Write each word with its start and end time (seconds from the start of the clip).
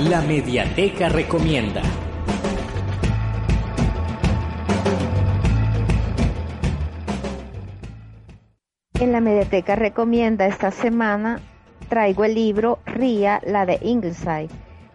La 0.00 0.20
Mediateca 0.22 1.08
Recomienda. 1.08 1.80
En 8.98 9.12
la 9.12 9.20
Mediateca 9.20 9.76
Recomienda 9.76 10.46
esta 10.46 10.72
semana 10.72 11.38
traigo 11.88 12.24
el 12.24 12.34
libro 12.34 12.80
Ría, 12.86 13.40
la 13.46 13.66
de 13.66 13.78
Ingleside, 13.82 14.48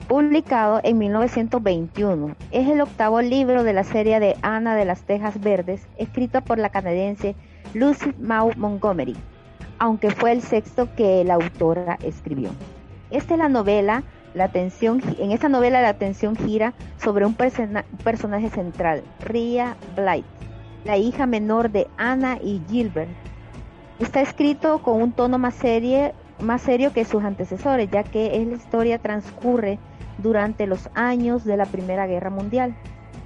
publicado 0.09 0.81
en 0.83 0.97
1921. 0.97 2.35
Es 2.51 2.67
el 2.67 2.81
octavo 2.81 3.21
libro 3.21 3.63
de 3.63 3.71
la 3.71 3.85
serie 3.85 4.19
de 4.19 4.35
Ana 4.41 4.75
de 4.75 4.83
las 4.83 5.03
Tejas 5.03 5.39
Verdes, 5.39 5.87
escrita 5.97 6.41
por 6.41 6.57
la 6.57 6.71
canadiense 6.71 7.35
Lucy 7.73 8.13
Maud 8.19 8.55
Montgomery, 8.57 9.15
aunque 9.79 10.11
fue 10.11 10.33
el 10.33 10.41
sexto 10.41 10.93
que 10.95 11.23
la 11.23 11.35
autora 11.35 11.97
escribió. 12.03 12.49
Esta 13.11 13.35
es 13.35 13.39
la 13.39 13.49
novela 13.49 14.03
la 14.33 14.45
atención, 14.45 15.01
en 15.17 15.31
esta 15.31 15.49
novela 15.49 15.81
la 15.81 15.89
atención 15.89 16.35
gira 16.35 16.73
sobre 16.97 17.25
un, 17.25 17.35
personaje 17.35 18.49
central, 18.49 19.03
Ria 19.21 19.75
Blight, 19.95 20.25
la 20.85 20.97
hija 20.97 21.25
menor 21.25 21.71
de 21.71 21.87
Anna 21.97 22.37
y 22.41 22.61
Gilbert. 22.69 23.09
Está 23.99 24.21
escrito 24.21 24.79
con 24.79 25.01
un 25.01 25.11
tono 25.11 25.37
más, 25.37 25.55
serie, 25.55 26.13
más 26.39 26.61
serio 26.61 26.93
que 26.93 27.05
sus 27.05 27.23
antecesores, 27.23 27.89
ya 27.91 28.03
que 28.03 28.45
la 28.45 28.55
historia 28.55 28.99
transcurre 28.99 29.79
durante 30.19 30.67
los 30.67 30.89
años 30.93 31.43
de 31.43 31.57
la 31.57 31.65
Primera 31.65 32.07
Guerra 32.07 32.29
Mundial, 32.29 32.75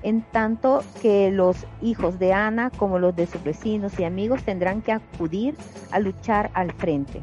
en 0.02 0.22
tanto 0.22 0.84
que 1.02 1.32
los 1.32 1.66
hijos 1.82 2.20
de 2.20 2.34
Ana, 2.34 2.72
como 2.72 3.00
los 3.00 3.16
de 3.16 3.28
sus 3.28 3.44
vecinos 3.44 4.00
y 4.00 4.04
amigos, 4.04 4.44
tendrán 4.44 4.82
que 4.82 4.92
acudir 4.92 5.56
a 5.92 6.00
luchar 6.00 6.50
al 6.54 6.72
frente. 6.74 7.22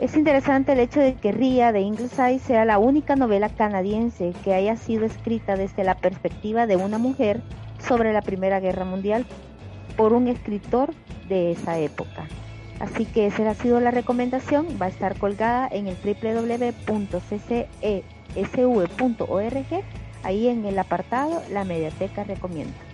Es 0.00 0.16
interesante 0.16 0.72
el 0.72 0.80
hecho 0.80 0.98
de 0.98 1.12
que 1.12 1.30
Ria 1.30 1.72
de 1.72 1.82
Ingleside 1.82 2.38
sea 2.38 2.64
la 2.64 2.78
única 2.78 3.16
novela 3.16 3.50
canadiense 3.50 4.32
que 4.42 4.54
haya 4.54 4.76
sido 4.76 5.04
escrita 5.04 5.56
desde 5.56 5.84
la 5.84 5.94
perspectiva 5.94 6.66
de 6.66 6.76
una 6.76 6.96
mujer 6.96 7.42
sobre 7.86 8.14
la 8.14 8.22
Primera 8.22 8.60
Guerra 8.60 8.86
Mundial 8.86 9.26
por 9.98 10.14
un 10.14 10.26
escritor 10.26 10.94
de 11.28 11.52
esa 11.52 11.78
época. 11.78 12.26
Así 12.78 13.04
que 13.04 13.26
esa 13.26 13.50
ha 13.50 13.54
sido 13.54 13.78
la 13.78 13.90
recomendación, 13.90 14.66
va 14.80 14.86
a 14.86 14.88
estar 14.88 15.18
colgada 15.18 15.68
en 15.70 15.86
el 15.86 15.96
www.ccesv.org, 15.96 16.84
ahí 20.22 20.48
en 20.48 20.64
el 20.64 20.78
apartado 20.78 21.42
La 21.52 21.64
Mediateca 21.64 22.24
Recomienda. 22.24 22.89